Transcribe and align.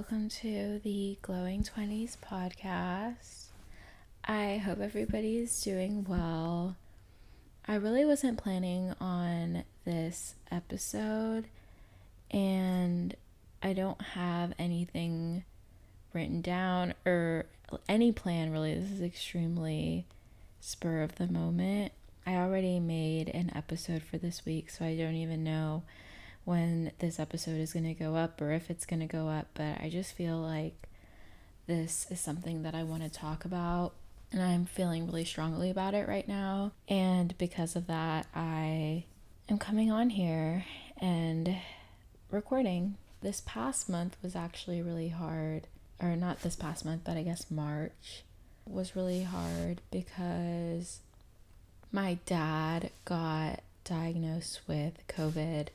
welcome 0.00 0.30
to 0.30 0.80
the 0.82 1.18
Glowing 1.20 1.62
20s 1.62 2.16
podcast. 2.26 3.48
I 4.24 4.56
hope 4.56 4.80
everybody 4.80 5.36
is 5.36 5.60
doing 5.60 6.06
well. 6.08 6.74
I 7.68 7.74
really 7.74 8.06
wasn't 8.06 8.38
planning 8.38 8.94
on 8.98 9.64
this 9.84 10.36
episode, 10.50 11.48
and 12.30 13.14
I 13.62 13.74
don't 13.74 14.00
have 14.00 14.54
anything 14.58 15.44
written 16.14 16.40
down 16.40 16.94
or 17.04 17.44
any 17.86 18.10
plan 18.10 18.52
really. 18.52 18.72
This 18.72 18.90
is 18.90 19.02
extremely 19.02 20.06
spur 20.60 21.02
of 21.02 21.16
the 21.16 21.28
moment. 21.28 21.92
I 22.26 22.36
already 22.36 22.80
made 22.80 23.28
an 23.28 23.52
episode 23.54 24.02
for 24.02 24.16
this 24.16 24.46
week, 24.46 24.70
so 24.70 24.82
I 24.82 24.96
don't 24.96 25.16
even 25.16 25.44
know 25.44 25.82
when 26.44 26.92
this 26.98 27.20
episode 27.20 27.58
is 27.58 27.72
going 27.72 27.84
to 27.84 27.94
go 27.94 28.16
up 28.16 28.40
or 28.40 28.52
if 28.52 28.70
it's 28.70 28.86
going 28.86 29.00
to 29.00 29.06
go 29.06 29.28
up, 29.28 29.48
but 29.54 29.80
I 29.80 29.88
just 29.90 30.12
feel 30.12 30.38
like 30.38 30.88
this 31.66 32.06
is 32.10 32.20
something 32.20 32.62
that 32.62 32.74
I 32.74 32.82
want 32.82 33.02
to 33.02 33.10
talk 33.10 33.44
about 33.44 33.92
and 34.32 34.42
I'm 34.42 34.66
feeling 34.66 35.06
really 35.06 35.24
strongly 35.24 35.70
about 35.70 35.94
it 35.94 36.08
right 36.08 36.26
now. 36.26 36.72
And 36.88 37.36
because 37.38 37.76
of 37.76 37.86
that, 37.88 38.26
I 38.34 39.04
am 39.48 39.58
coming 39.58 39.90
on 39.90 40.10
here 40.10 40.64
and 40.98 41.56
recording. 42.30 42.96
This 43.22 43.42
past 43.44 43.88
month 43.88 44.16
was 44.22 44.36
actually 44.36 44.80
really 44.82 45.08
hard, 45.08 45.66
or 46.00 46.16
not 46.16 46.42
this 46.42 46.56
past 46.56 46.84
month, 46.84 47.02
but 47.04 47.16
I 47.16 47.22
guess 47.22 47.50
March 47.50 48.22
was 48.64 48.96
really 48.96 49.24
hard 49.24 49.80
because 49.90 51.00
my 51.92 52.18
dad 52.24 52.90
got 53.04 53.60
diagnosed 53.84 54.60
with 54.68 55.06
COVID 55.08 55.68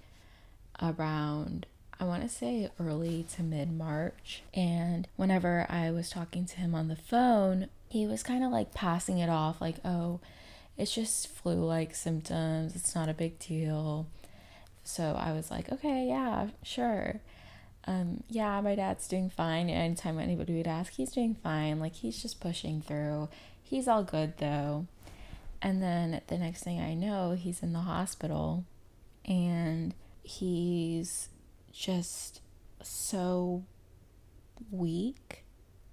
around 0.82 1.66
I 2.00 2.04
want 2.04 2.24
to 2.24 2.30
say 2.30 2.70
early 2.80 3.26
to 3.36 3.44
mid 3.44 3.72
March. 3.72 4.44
And 4.54 5.08
whenever 5.16 5.66
I 5.70 5.92
was 5.92 6.10
talking 6.10 6.46
to 6.46 6.58
him 6.58 6.76
on 6.76 6.88
the 6.88 6.96
phone, 6.96 7.70
he 7.88 8.06
was 8.06 8.24
kind 8.24 8.44
of 8.44 8.52
like 8.52 8.74
passing 8.74 9.20
it 9.20 9.30
off 9.30 9.62
like, 9.62 9.78
oh, 9.86 10.20
it's 10.78 10.94
just 10.94 11.30
flu 11.30 11.64
like 11.64 11.96
symptoms. 11.96 12.76
It's 12.76 12.96
not 12.96 13.10
a 13.10 13.14
big 13.14 13.40
deal. 13.40 14.08
So 14.84 15.18
I 15.18 15.32
was 15.32 15.50
like, 15.50 15.72
okay, 15.72 16.06
yeah, 16.08 16.50
sure. 16.64 17.22
Um, 17.88 18.24
yeah, 18.30 18.60
my 18.62 18.76
dad's 18.76 19.08
doing 19.08 19.30
fine. 19.30 19.70
Anytime 19.70 20.20
anybody 20.20 20.58
would 20.58 20.68
ask, 20.68 20.94
he's 20.94 21.12
doing 21.12 21.36
fine. 21.42 21.80
Like, 21.80 21.96
he's 21.96 22.22
just 22.22 22.40
pushing 22.42 22.82
through. 22.82 23.30
He's 23.64 23.88
all 23.88 24.04
good 24.04 24.38
though. 24.38 24.86
And 25.62 25.82
then 25.82 26.22
the 26.28 26.38
next 26.38 26.64
thing 26.64 26.80
I 26.80 26.94
know, 26.94 27.32
he's 27.32 27.64
in 27.64 27.74
the 27.74 27.80
hospital 27.80 28.66
and 29.24 29.94
he's 30.26 31.30
just 31.72 32.42
so 32.82 33.64
weak 34.72 35.44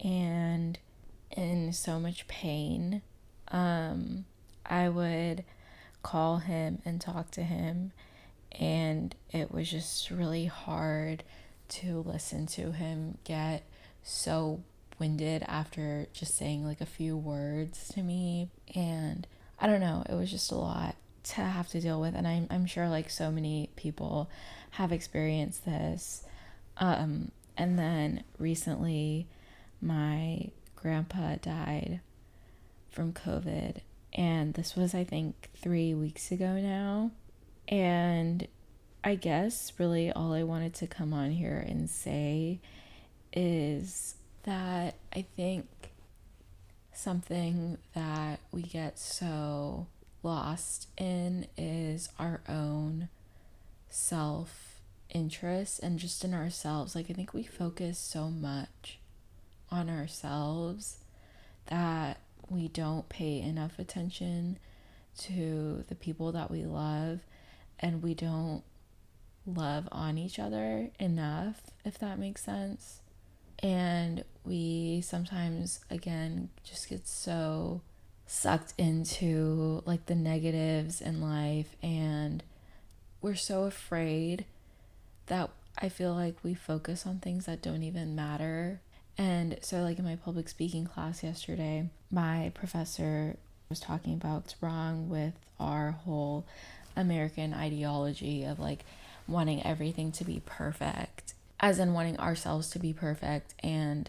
and 0.02 0.78
in 1.30 1.72
so 1.72 2.00
much 2.00 2.26
pain. 2.28 3.02
Um, 3.48 4.24
I 4.64 4.88
would 4.88 5.44
call 6.02 6.38
him 6.38 6.80
and 6.84 7.00
talk 7.00 7.30
to 7.32 7.42
him, 7.42 7.92
and 8.52 9.14
it 9.30 9.52
was 9.52 9.70
just 9.70 10.10
really 10.10 10.46
hard 10.46 11.22
to 11.68 12.00
listen 12.06 12.46
to 12.46 12.72
him 12.72 13.18
get 13.24 13.64
so 14.02 14.62
winded 14.98 15.42
after 15.46 16.06
just 16.12 16.36
saying 16.36 16.64
like 16.64 16.80
a 16.80 16.86
few 16.86 17.16
words 17.16 17.88
to 17.88 18.02
me. 18.02 18.48
And 18.74 19.26
I 19.58 19.66
don't 19.66 19.80
know, 19.80 20.04
it 20.08 20.14
was 20.14 20.30
just 20.30 20.52
a 20.52 20.56
lot 20.56 20.96
to 21.24 21.40
have 21.40 21.68
to 21.68 21.80
deal 21.80 22.00
with 22.00 22.14
and 22.14 22.26
I'm 22.26 22.46
I'm 22.50 22.66
sure 22.66 22.88
like 22.88 23.10
so 23.10 23.30
many 23.30 23.70
people 23.76 24.28
have 24.72 24.92
experienced 24.92 25.64
this. 25.64 26.24
Um 26.78 27.30
and 27.56 27.78
then 27.78 28.24
recently 28.38 29.26
my 29.80 30.50
grandpa 30.76 31.36
died 31.36 32.00
from 32.90 33.12
COVID 33.12 33.76
and 34.12 34.54
this 34.54 34.74
was 34.76 34.94
I 34.94 35.04
think 35.04 35.50
3 35.56 35.94
weeks 35.94 36.30
ago 36.30 36.58
now. 36.60 37.10
And 37.68 38.46
I 39.04 39.14
guess 39.14 39.72
really 39.78 40.12
all 40.12 40.32
I 40.32 40.42
wanted 40.42 40.74
to 40.74 40.86
come 40.86 41.12
on 41.12 41.30
here 41.30 41.64
and 41.66 41.88
say 41.88 42.60
is 43.32 44.16
that 44.44 44.96
I 45.14 45.22
think 45.36 45.66
something 46.92 47.78
that 47.94 48.40
we 48.52 48.62
get 48.62 48.98
so 48.98 49.86
lost 50.22 50.88
in 50.96 51.46
is 51.56 52.08
our 52.18 52.40
own 52.48 53.08
self 53.88 54.80
interest 55.10 55.80
and 55.82 55.98
just 55.98 56.24
in 56.24 56.34
ourselves. 56.34 56.94
Like, 56.94 57.10
I 57.10 57.14
think 57.14 57.34
we 57.34 57.44
focus 57.44 57.98
so 57.98 58.28
much 58.28 58.98
on 59.70 59.88
ourselves 59.88 60.98
that 61.66 62.20
we 62.48 62.68
don't 62.68 63.08
pay 63.08 63.40
enough 63.40 63.78
attention 63.78 64.58
to 65.18 65.84
the 65.88 65.94
people 65.94 66.32
that 66.32 66.50
we 66.50 66.64
love 66.64 67.20
and 67.78 68.02
we 68.02 68.14
don't 68.14 68.62
love 69.46 69.88
on 69.92 70.18
each 70.18 70.38
other 70.38 70.90
enough, 70.98 71.60
if 71.84 71.98
that 71.98 72.18
makes 72.18 72.44
sense. 72.44 73.00
And 73.58 74.24
we 74.44 75.02
sometimes, 75.02 75.80
again, 75.90 76.50
just 76.64 76.88
get 76.88 77.06
so 77.06 77.80
sucked 78.32 78.72
into 78.78 79.82
like 79.84 80.06
the 80.06 80.14
negatives 80.14 81.02
in 81.02 81.20
life 81.20 81.76
and 81.82 82.42
we're 83.20 83.34
so 83.34 83.64
afraid 83.64 84.46
that 85.26 85.50
I 85.78 85.90
feel 85.90 86.14
like 86.14 86.36
we 86.42 86.54
focus 86.54 87.06
on 87.06 87.18
things 87.18 87.44
that 87.44 87.60
don't 87.60 87.82
even 87.82 88.16
matter. 88.16 88.80
And 89.18 89.58
so 89.60 89.82
like 89.82 89.98
in 89.98 90.04
my 90.06 90.16
public 90.16 90.48
speaking 90.48 90.86
class 90.86 91.22
yesterday, 91.22 91.90
my 92.10 92.50
professor 92.54 93.36
was 93.68 93.78
talking 93.78 94.14
about 94.14 94.36
what's 94.36 94.62
wrong 94.62 95.10
with 95.10 95.34
our 95.60 95.90
whole 95.90 96.46
American 96.96 97.52
ideology 97.52 98.44
of 98.44 98.58
like 98.58 98.84
wanting 99.28 99.64
everything 99.64 100.10
to 100.12 100.24
be 100.24 100.40
perfect, 100.46 101.34
as 101.60 101.78
in 101.78 101.92
wanting 101.92 102.18
ourselves 102.18 102.70
to 102.70 102.78
be 102.78 102.94
perfect 102.94 103.54
and 103.62 104.08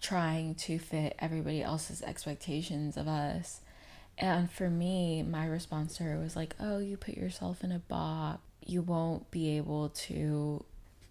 trying 0.00 0.54
to 0.54 0.78
fit 0.78 1.14
everybody 1.18 1.62
else's 1.62 2.02
expectations 2.02 2.96
of 2.96 3.08
us. 3.08 3.60
And 4.18 4.50
for 4.50 4.68
me, 4.68 5.22
my 5.22 5.46
response 5.46 5.96
to 5.96 6.02
her 6.04 6.18
was 6.18 6.36
like, 6.36 6.54
oh, 6.60 6.78
you 6.78 6.96
put 6.96 7.16
yourself 7.16 7.64
in 7.64 7.72
a 7.72 7.78
box. 7.78 8.40
You 8.64 8.82
won't 8.82 9.30
be 9.30 9.56
able 9.56 9.88
to 9.88 10.64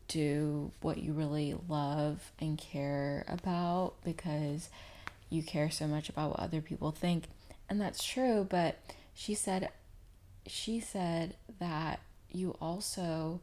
do 0.08 0.72
what 0.82 0.98
you 0.98 1.14
really 1.14 1.56
love 1.68 2.32
and 2.40 2.58
care 2.58 3.26
about 3.28 3.94
because 4.04 4.70
you 5.30 5.44
care 5.44 5.70
so 5.70 5.88
much 5.88 6.10
about 6.10 6.32
what 6.32 6.40
other 6.40 6.62
people 6.62 6.92
think. 6.92 7.26
And 7.70 7.80
that's 7.80 8.04
true, 8.04 8.46
but 8.50 8.78
she 9.14 9.34
said 9.34 9.70
she 10.48 10.80
said 10.80 11.36
that 11.60 12.00
you 12.32 12.56
also 12.60 13.40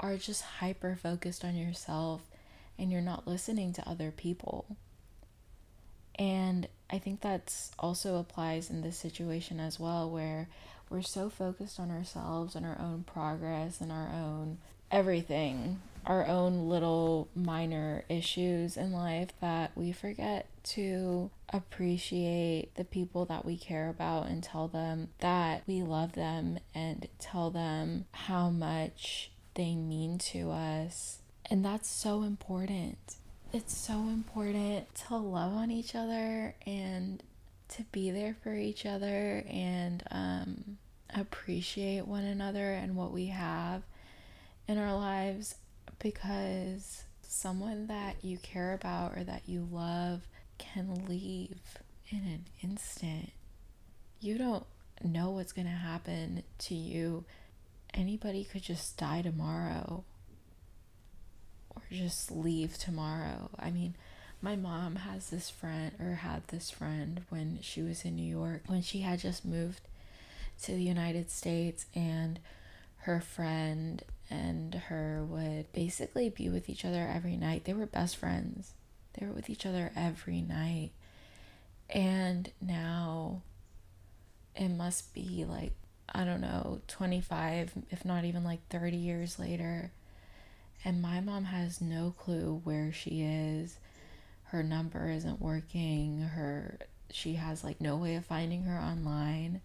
are 0.00 0.16
just 0.16 0.42
hyper 0.42 0.96
focused 1.00 1.44
on 1.44 1.54
yourself 1.54 2.22
and 2.78 2.90
you're 2.90 3.00
not 3.00 3.26
listening 3.26 3.72
to 3.74 3.88
other 3.88 4.10
people. 4.10 4.76
And 6.18 6.68
I 6.90 6.98
think 6.98 7.20
that's 7.20 7.72
also 7.78 8.16
applies 8.16 8.70
in 8.70 8.82
this 8.82 8.98
situation 8.98 9.60
as 9.60 9.80
well, 9.80 10.10
where 10.10 10.48
we're 10.90 11.02
so 11.02 11.30
focused 11.30 11.80
on 11.80 11.90
ourselves 11.90 12.54
and 12.54 12.66
our 12.66 12.78
own 12.78 13.04
progress 13.04 13.80
and 13.80 13.90
our 13.90 14.08
own 14.08 14.58
everything, 14.90 15.80
our 16.04 16.26
own 16.26 16.68
little 16.68 17.28
minor 17.34 18.04
issues 18.10 18.76
in 18.76 18.92
life 18.92 19.30
that 19.40 19.72
we 19.74 19.90
forget 19.90 20.46
to 20.62 21.30
appreciate 21.48 22.74
the 22.74 22.84
people 22.84 23.24
that 23.24 23.44
we 23.44 23.56
care 23.56 23.88
about 23.88 24.26
and 24.26 24.42
tell 24.42 24.68
them 24.68 25.08
that 25.20 25.62
we 25.66 25.82
love 25.82 26.12
them 26.12 26.58
and 26.74 27.08
tell 27.18 27.50
them 27.50 28.04
how 28.12 28.50
much 28.50 29.30
they 29.54 29.74
mean 29.74 30.18
to 30.18 30.50
us 30.50 31.21
and 31.52 31.62
that's 31.62 31.90
so 31.90 32.22
important. 32.22 32.96
It's 33.52 33.76
so 33.76 33.92
important 34.08 34.86
to 35.06 35.16
love 35.18 35.52
on 35.52 35.70
each 35.70 35.94
other 35.94 36.54
and 36.64 37.22
to 37.68 37.82
be 37.92 38.10
there 38.10 38.34
for 38.42 38.54
each 38.54 38.86
other 38.86 39.44
and 39.46 40.02
um, 40.10 40.78
appreciate 41.14 42.06
one 42.06 42.24
another 42.24 42.72
and 42.72 42.96
what 42.96 43.12
we 43.12 43.26
have 43.26 43.82
in 44.66 44.78
our 44.78 44.96
lives 44.96 45.56
because 45.98 47.04
someone 47.20 47.86
that 47.88 48.16
you 48.22 48.38
care 48.38 48.72
about 48.72 49.14
or 49.14 49.22
that 49.22 49.42
you 49.44 49.68
love 49.70 50.22
can 50.56 51.04
leave 51.06 51.60
in 52.08 52.20
an 52.20 52.46
instant. 52.62 53.30
You 54.20 54.38
don't 54.38 54.64
know 55.04 55.28
what's 55.28 55.52
going 55.52 55.68
to 55.68 55.72
happen 55.72 56.44
to 56.60 56.74
you. 56.74 57.26
Anybody 57.92 58.42
could 58.42 58.62
just 58.62 58.96
die 58.96 59.20
tomorrow 59.20 60.04
or 60.08 60.11
just 61.92 62.30
leave 62.30 62.76
tomorrow. 62.78 63.50
I 63.58 63.70
mean, 63.70 63.94
my 64.40 64.56
mom 64.56 64.96
has 64.96 65.30
this 65.30 65.50
friend 65.50 65.92
or 66.00 66.16
had 66.16 66.48
this 66.48 66.70
friend 66.70 67.22
when 67.28 67.58
she 67.62 67.82
was 67.82 68.04
in 68.04 68.16
New 68.16 68.28
York 68.28 68.62
when 68.66 68.82
she 68.82 69.00
had 69.00 69.20
just 69.20 69.44
moved 69.44 69.82
to 70.62 70.72
the 70.72 70.82
United 70.82 71.30
States 71.30 71.86
and 71.94 72.38
her 72.98 73.20
friend 73.20 74.02
and 74.30 74.74
her 74.74 75.24
would 75.28 75.72
basically 75.72 76.28
be 76.28 76.48
with 76.48 76.68
each 76.68 76.84
other 76.84 77.08
every 77.12 77.36
night. 77.36 77.64
They 77.64 77.74
were 77.74 77.86
best 77.86 78.16
friends. 78.16 78.72
They 79.14 79.26
were 79.26 79.32
with 79.32 79.50
each 79.50 79.66
other 79.66 79.92
every 79.94 80.40
night. 80.40 80.90
And 81.90 82.50
now 82.60 83.42
it 84.54 84.68
must 84.68 85.12
be 85.14 85.44
like, 85.46 85.72
I 86.14 86.24
don't 86.24 86.40
know, 86.40 86.80
25, 86.88 87.72
if 87.90 88.04
not 88.04 88.24
even 88.24 88.44
like 88.44 88.66
30 88.68 88.96
years 88.96 89.38
later. 89.38 89.90
And 90.84 91.00
my 91.00 91.20
mom 91.20 91.44
has 91.44 91.80
no 91.80 92.14
clue 92.18 92.60
where 92.64 92.92
she 92.92 93.22
is. 93.22 93.78
Her 94.44 94.62
number 94.62 95.08
isn't 95.10 95.40
working. 95.40 96.20
Her 96.20 96.78
she 97.10 97.34
has 97.34 97.62
like 97.62 97.80
no 97.80 97.96
way 97.96 98.16
of 98.16 98.24
finding 98.24 98.64
her 98.64 98.78
online. 98.78 99.60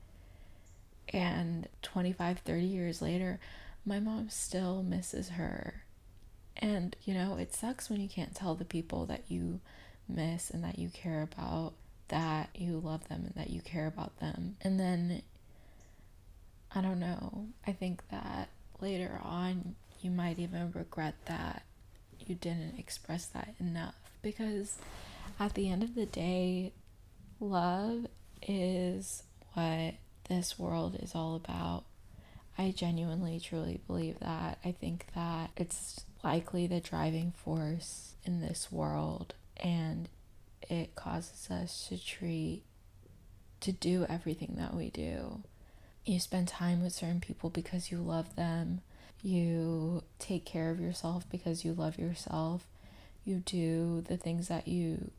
And 1.13 1.67
25, 1.81 2.39
30 2.39 2.65
years 2.65 3.01
later, 3.01 3.39
my 3.85 3.99
mom 3.99 4.29
still 4.29 4.83
misses 4.83 5.29
her. 5.29 5.83
And 6.57 6.95
you 7.03 7.13
know, 7.13 7.37
it 7.37 7.53
sucks 7.53 7.89
when 7.89 8.01
you 8.01 8.09
can't 8.09 8.35
tell 8.35 8.55
the 8.55 8.65
people 8.65 9.05
that 9.05 9.23
you 9.29 9.59
miss 10.07 10.49
and 10.49 10.63
that 10.63 10.79
you 10.79 10.89
care 10.89 11.21
about 11.21 11.73
that 12.09 12.49
you 12.55 12.79
love 12.79 13.07
them 13.09 13.23
and 13.25 13.35
that 13.35 13.49
you 13.49 13.61
care 13.61 13.87
about 13.87 14.19
them. 14.19 14.55
And 14.61 14.79
then 14.79 15.21
I 16.73 16.81
don't 16.81 16.99
know. 16.99 17.47
I 17.65 17.71
think 17.71 18.07
that 18.09 18.49
later 18.79 19.19
on 19.23 19.75
you 20.01 20.11
might 20.11 20.39
even 20.39 20.71
regret 20.71 21.15
that 21.25 21.63
you 22.19 22.35
didn't 22.35 22.77
express 22.77 23.25
that 23.27 23.53
enough 23.59 23.95
because 24.21 24.77
at 25.39 25.53
the 25.53 25.69
end 25.69 25.83
of 25.83 25.95
the 25.95 26.05
day, 26.05 26.73
love 27.39 28.07
is 28.41 29.23
what 29.53 29.95
this 30.29 30.57
world 30.59 30.97
is 31.01 31.15
all 31.15 31.35
about. 31.35 31.83
I 32.57 32.71
genuinely, 32.71 33.39
truly 33.39 33.79
believe 33.85 34.19
that. 34.19 34.57
I 34.65 34.71
think 34.71 35.05
that 35.13 35.51
it's 35.55 36.05
likely 36.23 36.65
the 36.65 36.79
driving 36.79 37.31
force 37.31 38.15
in 38.25 38.41
this 38.41 38.71
world, 38.71 39.35
and 39.57 40.09
it 40.69 40.95
causes 40.95 41.49
us 41.51 41.87
to 41.89 42.03
treat, 42.03 42.63
to 43.61 43.71
do 43.71 44.05
everything 44.09 44.55
that 44.57 44.73
we 44.73 44.89
do. 44.89 45.43
You 46.03 46.19
spend 46.19 46.47
time 46.47 46.81
with 46.81 46.93
certain 46.93 47.19
people 47.21 47.49
because 47.49 47.91
you 47.91 47.99
love 47.99 48.35
them, 48.35 48.81
you 49.21 50.03
take 50.19 50.45
care 50.45 50.71
of 50.71 50.79
yourself 50.79 51.25
because 51.29 51.65
you 51.65 51.73
love 51.73 51.97
yourself, 51.97 52.67
you 53.25 53.37
do 53.45 54.01
the 54.07 54.17
things 54.17 54.47
that 54.47 54.67
you 54.67 55.11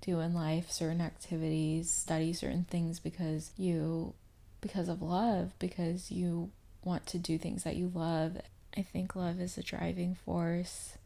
do 0.00 0.20
in 0.20 0.34
life, 0.34 0.70
certain 0.70 1.00
activities, 1.00 1.90
study 1.90 2.32
certain 2.32 2.64
things 2.64 3.00
because 3.00 3.50
you 3.56 4.14
because 4.60 4.88
of 4.88 5.02
love, 5.02 5.52
because 5.58 6.10
you 6.10 6.50
want 6.82 7.06
to 7.06 7.18
do 7.18 7.38
things 7.38 7.64
that 7.64 7.76
you 7.76 7.90
love. 7.94 8.38
I 8.76 8.82
think 8.82 9.14
love 9.14 9.40
is 9.40 9.58
a 9.58 9.62
driving 9.62 10.14
force 10.14 10.96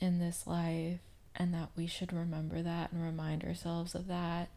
in 0.00 0.18
this 0.18 0.46
life 0.46 1.00
and 1.34 1.54
that 1.54 1.70
we 1.76 1.86
should 1.86 2.12
remember 2.12 2.62
that 2.62 2.92
and 2.92 3.02
remind 3.02 3.44
ourselves 3.44 3.94
of 3.94 4.08
that 4.08 4.48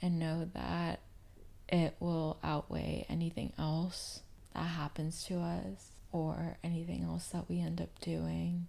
and 0.00 0.18
know 0.18 0.48
that 0.54 1.00
it 1.68 1.96
will 2.00 2.38
outweigh 2.42 3.04
anything 3.08 3.52
else 3.58 4.20
that 4.54 4.60
happens 4.60 5.24
to 5.24 5.38
us 5.38 5.95
or 6.16 6.58
anything 6.64 7.02
else 7.04 7.26
that 7.28 7.48
we 7.48 7.60
end 7.60 7.80
up 7.80 8.00
doing. 8.00 8.66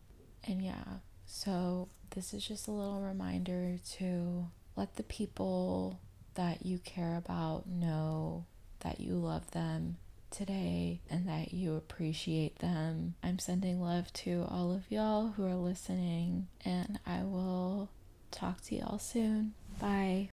And 0.48 0.62
yeah, 0.62 1.00
so 1.26 1.90
this 2.12 2.34
is 2.34 2.46
just 2.46 2.68
a 2.68 2.72
little 2.72 3.02
reminder 3.02 3.78
to 3.98 4.48
let 4.76 4.96
the 4.96 5.04
people 5.04 6.00
that 6.36 6.66
you 6.66 6.78
care 6.80 7.18
about 7.18 7.68
know 7.68 8.46
that 8.82 9.00
you 9.00 9.14
love 9.14 9.52
them 9.52 9.98
today 10.30 11.02
and 11.10 11.28
that 11.28 11.54
you 11.54 11.76
appreciate 11.76 12.60
them. 12.60 13.16
I'm 13.24 13.40
sending 13.40 13.82
love 13.82 14.12
to 14.14 14.46
all 14.50 14.72
of 14.72 14.84
y'all 14.90 15.30
who 15.30 15.46
are 15.46 15.56
listening, 15.56 16.48
and 16.64 17.00
I 17.06 17.24
will 17.24 17.90
talk 18.32 18.62
to 18.66 18.76
y'all 18.76 19.00
soon. 19.00 19.54
Bye. 19.80 20.30